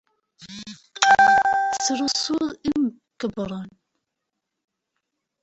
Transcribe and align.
Tesrusuḍ-d 1.71 2.61
imkebbren. 2.69 3.69